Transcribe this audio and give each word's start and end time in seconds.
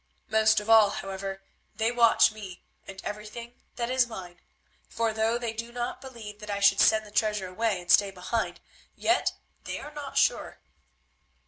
Most 0.31 0.59
of 0.59 0.67
all, 0.67 0.89
however, 0.89 1.43
they 1.75 1.91
watch 1.91 2.31
me 2.31 2.63
and 2.87 2.99
everything 3.05 3.53
that 3.75 3.91
is 3.91 4.07
mine. 4.07 4.41
For 4.89 5.13
though 5.13 5.37
they 5.37 5.53
do 5.53 5.71
not 5.71 6.01
believe 6.01 6.39
that 6.39 6.49
I 6.49 6.59
should 6.59 6.79
send 6.79 7.05
the 7.05 7.11
treasure 7.11 7.45
away 7.49 7.79
and 7.79 7.91
stay 7.91 8.09
behind, 8.09 8.61
yet 8.95 9.33
they 9.65 9.77
are 9.79 9.93
not 9.93 10.17
sure." 10.17 10.59